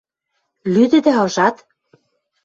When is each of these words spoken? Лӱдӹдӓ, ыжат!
Лӱдӹдӓ, 0.73 1.13
ыжат! 1.25 1.55